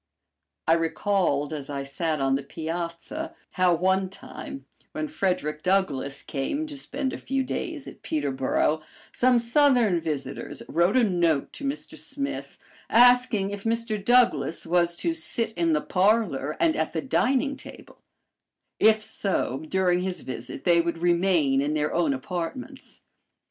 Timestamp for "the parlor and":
15.73-16.75